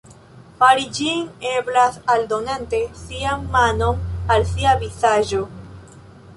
Fari 0.61 0.85
ĝin 0.99 1.19
eblas 1.49 1.99
aldonante 2.15 2.81
sian 3.03 3.47
manon 3.59 4.03
al 4.37 4.51
sia 4.55 4.77
vizaĝo. 4.85 5.47